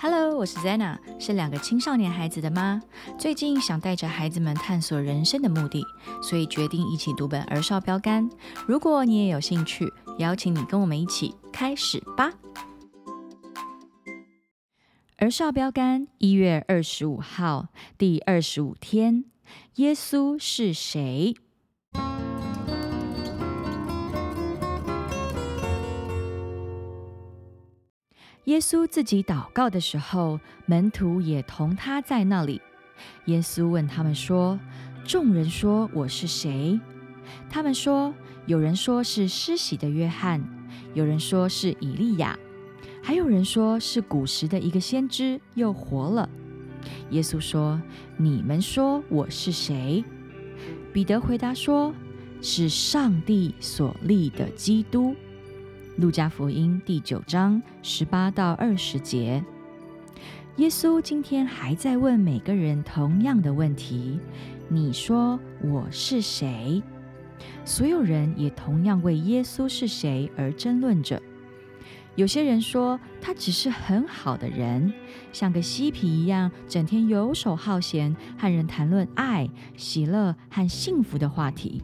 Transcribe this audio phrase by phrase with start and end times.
[0.00, 2.80] Hello，我是 Zena，是两个青少年孩子的妈。
[3.18, 5.84] 最近想带着孩子们探索人生的目的，
[6.22, 8.30] 所以决定一起读本儿少标杆。
[8.64, 12.32] 如果你也有兴趣，邀请你跟我们一起开始吧。
[15.16, 17.66] 儿少标杆一月二十五号
[17.98, 19.24] 第二十五天，
[19.74, 21.34] 耶稣是谁？
[28.48, 32.62] 耶稣自己祷告的时候，门徒也同他在那里。
[33.26, 34.58] 耶稣问他们说
[35.04, 36.80] ：“众人说我是谁？”
[37.50, 38.14] 他们说
[38.48, 40.42] ：“有人说是施洗的约翰，
[40.94, 42.38] 有人说是以利亚，
[43.02, 46.26] 还有人说是古时的一个先知又活了。”
[47.12, 47.78] 耶稣说
[48.16, 50.02] ：“你们说我是谁？”
[50.90, 51.92] 彼得回答说
[52.40, 55.14] ：“是上帝所立的基督。”
[55.98, 59.42] 路加福音第九章十八到二十节，
[60.58, 64.20] 耶稣今天还在问每个人同样的问题
[64.70, 66.80] ：“你说我是谁？”
[67.66, 71.20] 所有人也同样为耶稣是谁而争论着。
[72.14, 74.92] 有些人说他只是很好的人，
[75.32, 81.82] 像个嬉皮一样，整天游手好闲，和人谈论爱、喜乐和幸福的话题。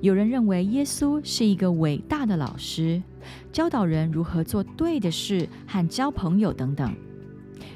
[0.00, 3.02] 有人认为耶稣是一个伟大的老师。
[3.52, 6.94] 教导人如何做对的事和交朋友等等，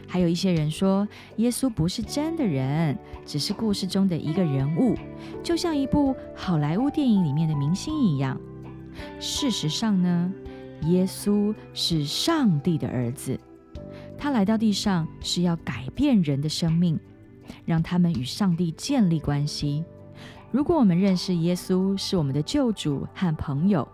[0.06, 1.08] 还有一些人说
[1.38, 4.94] 耶稣不是真的人，只是故事中的一个人物，
[5.42, 8.40] 就像一部好莱坞电影里面的明星一样。
[9.18, 10.32] 事实上呢，
[10.82, 13.36] 耶稣是上帝的儿子，
[14.16, 16.96] 他来到地上是要改变人的生命，
[17.64, 19.84] 让他们与上帝建立关系。
[20.50, 23.86] 如果我们认识耶稣是我们的救主和朋友。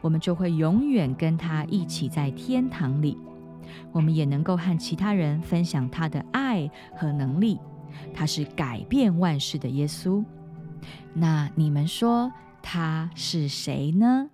[0.00, 3.16] 我们就会永远跟他一起在天堂里，
[3.92, 7.60] 我们也能够和其他人分享他的爱和能力。
[8.12, 10.24] 他是改变万事的耶稣。
[11.14, 14.30] 那你们说他是谁呢？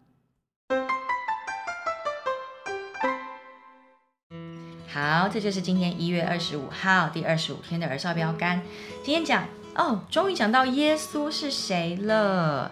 [4.88, 8.62] 好，这就是今天一月二十五号第二十五天的儿少标杆。
[9.03, 9.44] 今天讲
[9.76, 12.70] 哦，终于讲到耶稣是谁了。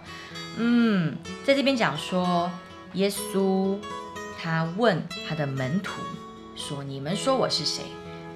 [0.57, 2.49] 嗯，在这边讲说，
[2.93, 3.77] 耶稣
[4.41, 6.01] 他问他的门徒
[6.55, 7.85] 说：“你们说我是谁？”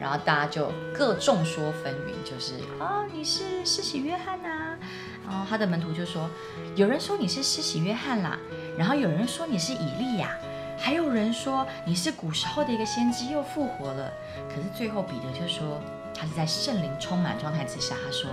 [0.00, 4.77] 然后大家就各众说纷纭，就是啊，你是施洗约翰呐。
[5.25, 6.28] 然后他的门徒就说
[6.75, 8.37] ：“有人说你是施洗约翰啦，
[8.77, 10.37] 然后有人说你是以利亚，
[10.77, 14.10] 还有人说你是古时候的一个先知又复活了。”
[14.50, 15.81] 可是最后彼得就说。
[16.16, 18.31] 他是在圣灵充满状态之下，他说：“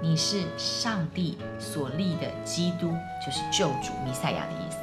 [0.00, 2.92] 你是上帝所立的基督，
[3.24, 4.78] 就是救主弥赛亚的意思。”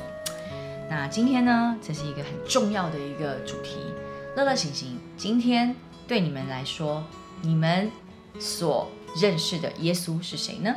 [0.90, 3.78] 那今天呢，这是一个很重要的一个主题。
[4.36, 5.76] 乐乐醒醒，今天
[6.08, 7.04] 对你们来说，
[7.42, 7.90] 你们
[8.40, 10.76] 所认识的耶稣是谁呢？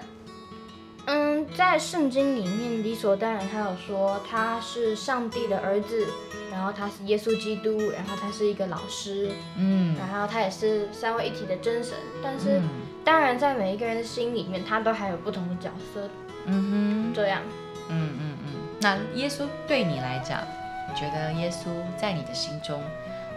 [1.55, 6.07] 嗯，在圣经里面理所当然，他有说他是上帝的儿子，
[6.51, 11.95] 然后他是耶稣基督，然后他是一个老师，嗯，然后他也是三位一体的真神。
[12.23, 12.61] 但是，
[13.05, 16.09] 当然在每一个人的心里面，他都还有不同的角色。
[16.47, 17.41] 嗯哼，这样。
[17.89, 18.53] 嗯嗯嗯。
[18.81, 20.41] 那耶稣对你来讲，
[20.89, 22.83] 你觉得耶稣在你的心中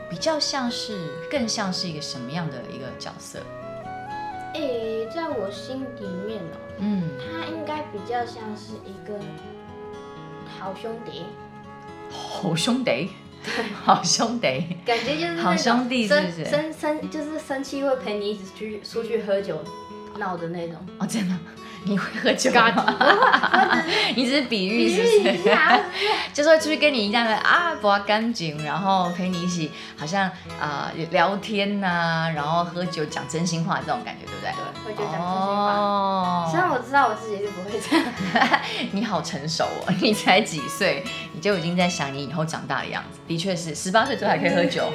[0.09, 3.39] 比较像是，更像是一个什么样的一个角色？
[4.57, 9.19] 诶，在我心里面哦，嗯，他应该比较像是一个
[10.59, 11.23] 好兄弟，
[12.09, 13.09] 好兄弟，
[13.83, 16.45] 好兄弟，感觉就是好兄弟，是不是？
[16.45, 19.59] 生生就是生气会陪你一起去出去喝酒
[20.17, 21.35] 闹的那种哦，真的。
[21.83, 23.83] 你会喝酒吗？
[24.15, 25.47] 你只是比喻，是不是？
[26.33, 30.29] 就是会出去跟你一样的啊，不要干净，然后陪你一起，好像
[30.59, 34.51] 啊聊天呐，然后喝酒讲真心话这种感觉，对不对？
[34.51, 35.73] 对，喝酒讲真心话。
[35.73, 36.47] 哦。
[36.51, 38.05] 虽然我知道我自己是不会这样。
[38.91, 43.19] 你好成熟哦，你才几岁，你就已经在想你以后长大的样子。
[43.27, 44.91] 的确是，十八岁之后还可以喝酒。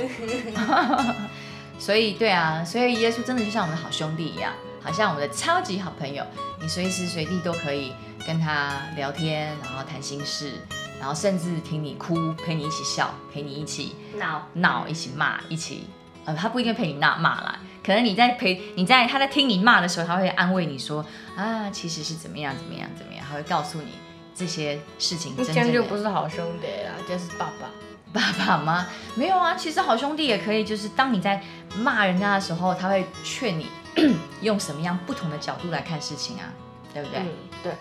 [1.78, 4.52] 所以，对啊，所以耶稣真的就像我们的好兄弟一样。
[4.82, 6.24] 好像我们的超级好朋友，
[6.60, 7.92] 你随时随地都可以
[8.26, 10.52] 跟他聊天，然后谈心事，
[10.98, 15.86] 然后甚至听你哭，陪你一起笑，陪你一起闹闹，一起骂，一起
[16.24, 21.04] 呃，他不一定陪你闹骂啦，可能你在陪你在他在听你骂的时候，他会安慰你说
[21.36, 23.92] 啊，其实是怎么样怎么样怎么样，他会告诉你
[24.34, 25.36] 这些事情。
[25.36, 27.70] 这样就不是好兄弟啦，就是爸爸
[28.12, 28.86] 爸爸吗？
[29.14, 31.42] 没有啊，其实好兄弟也可以，就是当你在
[31.76, 33.66] 骂人家的时候，他会劝你。
[34.42, 36.52] 用什么样不同的角度来看事情啊？
[36.92, 37.22] 对不对？
[37.62, 37.72] 对。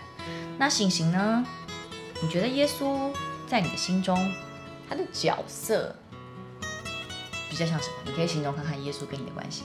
[0.57, 1.45] 那醒醒呢？
[2.21, 3.11] 你觉得耶稣
[3.47, 4.15] 在你的心中
[4.87, 5.95] 他的角色
[7.49, 7.95] 比较像什么？
[8.05, 9.63] 你可以形容看看耶稣跟你的关系。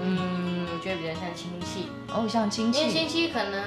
[0.00, 1.88] 嗯，我觉得比较像亲戚。
[2.08, 2.80] 哦，像亲戚。
[2.80, 3.64] 因为亲戚可能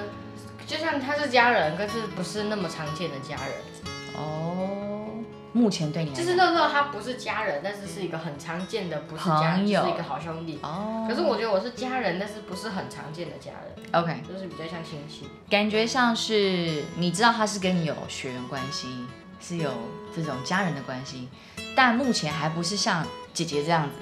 [0.65, 3.55] 就像他是家人，可是不是那么常见的家人。
[4.15, 4.74] 哦，
[5.55, 10.59] 目前对你就是乐乐他不是家人，但是是一个很常见的，不是家人，是一个好兄弟。
[10.61, 11.05] 哦。
[11.07, 13.85] 可是我觉得我是家人，但是不是很常见的家人。
[13.93, 14.21] OK。
[14.27, 18.89] 就是比较像亲戚，感觉像是你知道他是跟你有血缘关系，
[19.39, 19.71] 是有
[20.13, 21.29] 这种家人的关系，
[21.73, 23.95] 但目前还不是像姐姐这样子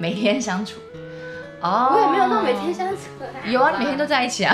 [0.00, 0.80] 每天相处。
[1.60, 3.02] 哦，我也没有到每天相处。
[3.46, 4.52] 有啊，每天都在一起啊。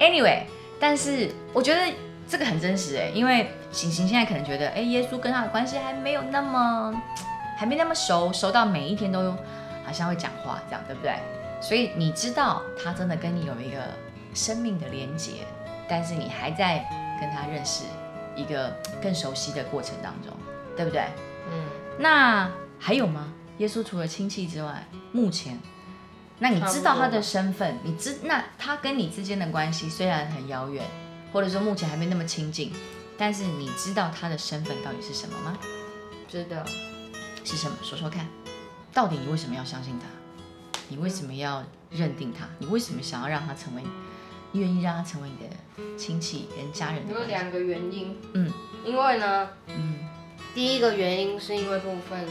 [0.00, 0.44] Anyway，
[0.80, 1.92] 但是我觉得
[2.26, 6.94] 这个很真实哎，因为醒醒现在可能觉得，哎，耶稣跟他的关系还没有那么，
[7.56, 9.32] 还没那么熟，熟到每一天都
[9.84, 11.14] 好像会讲话这样，对不对？
[11.60, 13.78] 所以你知道他真的跟你有一个
[14.32, 15.32] 生命的连结，
[15.88, 16.86] 但是你还在
[17.20, 17.84] 跟他认识
[18.36, 18.72] 一个
[19.02, 20.32] 更熟悉的过程当中，
[20.76, 21.02] 对不对？
[21.50, 21.64] 嗯。
[21.98, 22.48] 那
[22.78, 23.32] 还有吗？
[23.58, 25.58] 耶稣除了亲戚之外，目前，
[26.38, 27.78] 那你知道他的身份？
[27.82, 30.84] 你知那他跟你之间的关系虽然很遥远，
[31.32, 32.72] 或者说目前还没那么亲近，
[33.16, 35.58] 但是你知道他的身份到底是什么吗？
[36.28, 36.64] 知道，
[37.44, 37.76] 是什么？
[37.82, 38.26] 说说看，
[38.92, 40.06] 到底你为什么要相信他？
[40.88, 42.48] 你为什么要认定他？
[42.58, 43.82] 你为什么想要让他成为，
[44.52, 47.02] 愿意让他成为你的亲戚跟家人？
[47.08, 48.16] 有两个原因。
[48.32, 48.52] 嗯，
[48.84, 49.98] 因为呢，嗯，
[50.54, 52.26] 第一个原因是因为部分。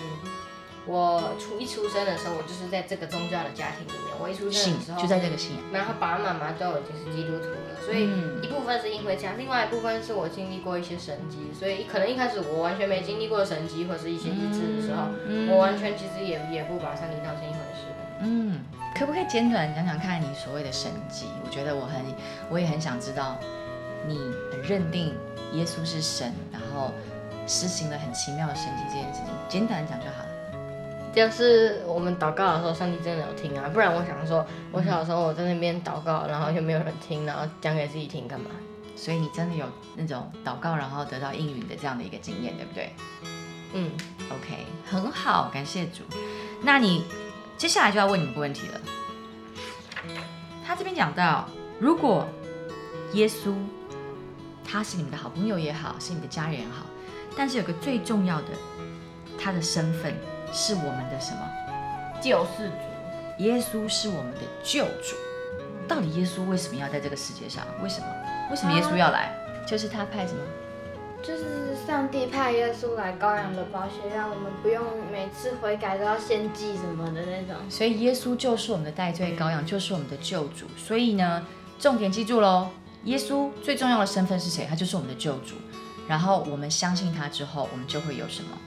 [0.86, 4.12] 我出一出生的时候，我就是在这个宗教的家庭里面。
[4.20, 8.04] 我一出生的时候就在这个信仰，然后爸爸妈妈都已经是基督徒了，所以
[8.42, 15.08] 一部分是因为这样，另外一部分是我经历过一些神迹，所以可能一开始我完全没经历过神迹或者是一些医治的时候，
[15.52, 17.88] 我完全其实也也不把上帝当成一回事。
[18.22, 18.60] 嗯，
[18.98, 21.28] 可不可以简短讲讲看你所谓的神迹？
[21.44, 22.02] 我觉得我很，
[22.50, 23.38] 我也很想知道，
[24.08, 24.18] 你
[24.52, 25.14] 很认定
[25.54, 26.92] 耶稣是神，然后
[27.48, 30.33] 实行了很奇妙的神迹这件事情，简短讲就好了。
[31.14, 33.70] 就是我们祷告的时候，上帝真的有听啊！
[33.72, 38.48] 不然我想说，我小时候我在那边祷告，然后又没有人听，然后讲给自己听干嘛？
[38.96, 39.66] 所以你真的有
[39.96, 42.94] 那种祷告然后得到应允的这样的一个经验，对不对？
[43.74, 43.92] 嗯
[44.30, 46.04] ，OK，很好，感谢主。
[46.62, 47.06] 那你
[47.58, 48.82] 接下来就要问你一个问题了。
[50.66, 51.48] 他这边讲到，
[51.80, 52.28] 如果
[53.14, 53.54] 耶稣
[54.64, 56.86] 他是你们的好朋友也好，是你的家人也好，
[57.38, 58.48] 但是有个最重要的，
[59.38, 60.16] 他的身份。
[60.54, 61.40] 是我们的什么
[62.22, 63.44] 救世主？
[63.44, 65.16] 耶稣是我们的救主。
[65.88, 67.66] 到底耶稣为什么要在这个世界上？
[67.82, 68.08] 为什么？
[68.50, 69.36] 为什么耶稣要来？
[69.68, 70.40] 就是他派什么？
[71.22, 77.56] 就是上帝派耶稣来羔羊的宝血，让我们不用每次悔改都要献祭什么的那种。
[77.70, 80.66] 所以耶稣就是我们的代罪羔羊，就是我们的救主。
[80.78, 81.46] 所以呢，
[81.80, 82.70] 重点记住喽，
[83.06, 84.66] 耶稣最重要的身份是谁？
[84.70, 85.56] 他就是我们的救主。
[86.08, 88.58] 然后我们相信他之后，我们就会有什么？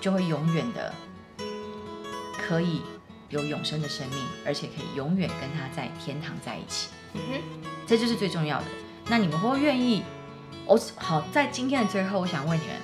[0.00, 0.92] 就会永远的。
[2.46, 2.82] 可以
[3.28, 6.88] 有永生的生命，而且可以永远跟他在天堂在一起。
[7.14, 8.64] 嗯哼，这就是最重要的。
[9.08, 10.02] 那你们会愿意？
[10.64, 12.76] 我好，在今天的最后，我想问你们：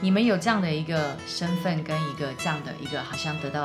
[0.00, 3.64] 你们有这样的一个身份，跟一个这样的一个好像得到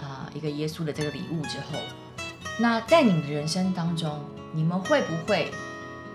[0.00, 1.78] 啊一个耶稣的这个礼物之后，
[2.58, 4.20] 那在你们的人生当中，
[4.52, 5.52] 你们会不会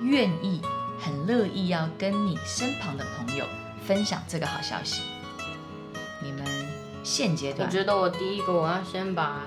[0.02, 0.62] 愿意、
[1.00, 3.46] 很乐意要跟你身旁的朋友
[3.86, 5.02] 分享这个好消息？
[6.22, 6.67] 你们？
[7.08, 9.44] 现阶段，我觉得我第一个我要先把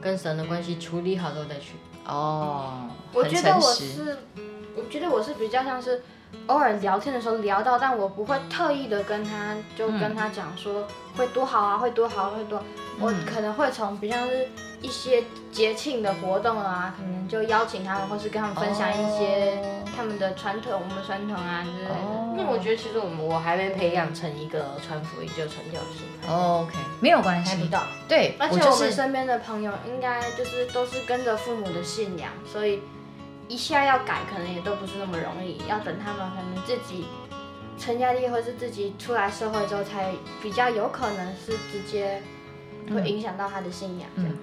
[0.00, 1.72] 跟神的关系处理好之后再去。
[2.06, 4.16] 哦，我觉得我是，
[4.76, 6.02] 我觉得我是比较像是
[6.46, 12.62] 偶尔聊天的时候聊到，但我不会特意的跟他就跟他讲说会多好啊，会多好，会多。
[12.98, 14.48] 我可能会从比较是
[14.82, 19.62] 一些节庆的活动啊，可能就邀请他们，或是跟他们分享一些
[19.96, 21.94] 他们的传统，我们的传统啊之类的。
[22.32, 26.30] 因为我觉得其实我们我还没培养成一个传福音就传教士。
[26.30, 27.56] OK，没有关系。
[27.56, 27.82] 还不到。
[28.08, 32.82] 对，而且我们身边的朋友应该就是都是跟着父母的信仰，所以
[33.50, 37.04] 一下要改可能也都不是那么容易，要等他们可能自己。
[37.78, 42.22] 成家立业，或是自己出来社会之后，才比较有可能是直接
[42.90, 44.06] 会影响到他的信仰。
[44.16, 44.36] 嗯，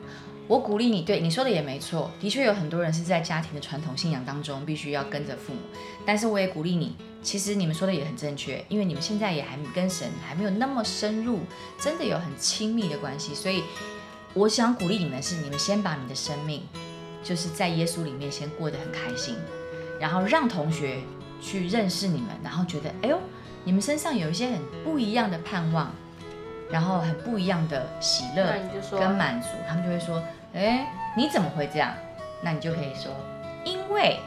[0.47, 5.59] 我鼓励你，对你说的也没错，的确有很多人是在家庭的传统信仰当中必须要跟着父母，
[6.03, 11.41] 但是我也鼓励你，其实你们说的也很正确，因为你们现在也还跟神还没有那么深入，
[11.79, 13.61] 真的有很亲密的关系，所以
[14.33, 16.63] 我想鼓励你们是，你们先把你的生命
[17.27, 19.36] 就是在耶稣里面先过得很开心，
[20.00, 21.00] 然后让同学。
[21.39, 23.19] 去认识你们，然后觉得，哎呦，
[23.63, 25.93] 你们身上有一些很不一样的盼望，
[26.72, 28.55] 然后很不一样的喜乐
[28.89, 30.19] 跟满足，他们就会说，
[30.55, 31.93] 哎，你怎么会这样？
[32.41, 33.12] 那你就可以说，
[33.63, 34.17] 因为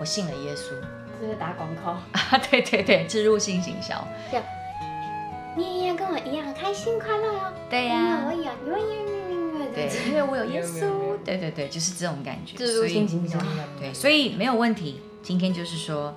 [0.00, 0.70] 我信了耶稣。
[1.20, 2.36] 这是打广告 啊？
[2.50, 4.04] 对对对，植入性行销。
[5.56, 7.52] 你也要跟我一样开心快乐哦。
[7.70, 9.13] 对呀、因为我有，因为因为因为因为
[9.74, 11.16] 对，因为我有耶稣。
[11.24, 12.56] 对对对，就是这种感觉。
[12.56, 13.26] 自入心情
[13.80, 15.00] 对，所以没有问题。
[15.22, 16.14] 今天就是说，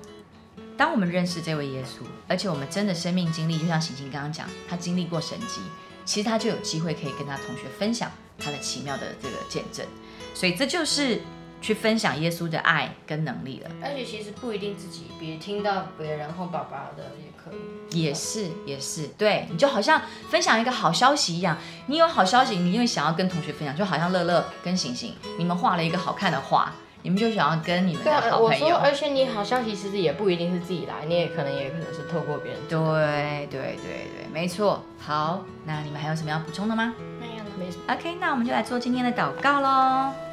[0.76, 5.62] 当我们认识这位耶稣，而且我们真的生命经历，就像行星刚刚讲，他经历过神迹，
[6.04, 9.86] 其实他就有机会可以跟他同学分享他的奇妙的这个见证。
[10.34, 11.22] 所以这就是
[11.60, 13.70] 去分享耶稣的爱跟能力了。
[13.82, 17.58] 而且其实不一定自己，比如听到别人或爸爸的也可以。
[17.90, 28.76] 也是也是，对，你就好像分享一个好消息一样，你有好消息，你因为想要跟同学分享，就好像乐乐跟醒醒，你们画了一个好看的画，你们就想要跟你们的对啊，我说，好朋友。
[28.76, 32.60] 而且你好消息其实也不一定是自己来，你也可能也可能是透过别人。
[32.68, 34.84] 对对对对，没错。
[34.98, 37.50] 好，那你们还有什么要补充的吗没有了。
[37.58, 37.94] 没什么。
[37.94, 40.27] ？OK，那我们就来做今天的祷告喽。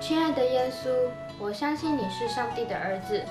[0.00, 0.88] 亲爱的耶稣，
[1.38, 3.22] 我相信你是上帝的儿子，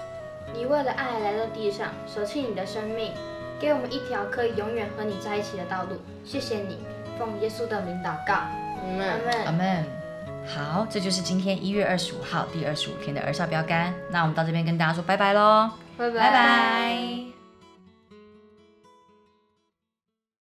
[0.54, 3.12] 你为了爱来到地上，舍弃你的生命，
[3.60, 5.96] 给我们一条可以永远和你在一起的道路。
[6.24, 6.80] 谢谢你，
[7.18, 8.52] 奉耶稣的名祷告，阿
[8.86, 9.46] 嗯，门。
[9.46, 9.86] 阿门。
[10.46, 13.94] 好，这就是今天一月二十五号第二十五天的儿少标杆。
[14.10, 17.27] 那我们到这边跟大家说拜拜喽，拜拜拜。